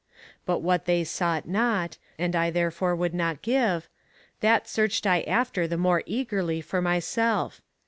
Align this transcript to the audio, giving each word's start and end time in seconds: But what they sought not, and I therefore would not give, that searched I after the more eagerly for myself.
But 0.47 0.63
what 0.63 0.85
they 0.85 1.03
sought 1.03 1.47
not, 1.47 1.99
and 2.17 2.35
I 2.35 2.49
therefore 2.49 2.95
would 2.95 3.13
not 3.13 3.43
give, 3.43 3.87
that 4.39 4.67
searched 4.67 5.05
I 5.05 5.21
after 5.21 5.67
the 5.67 5.77
more 5.77 6.01
eagerly 6.07 6.59
for 6.59 6.81
myself. 6.81 7.61